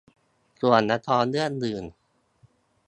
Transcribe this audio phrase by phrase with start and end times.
[0.61, 1.85] ส่วนละครเรื่องอื่น